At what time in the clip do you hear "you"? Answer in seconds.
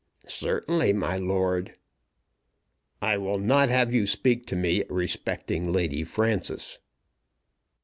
3.93-4.07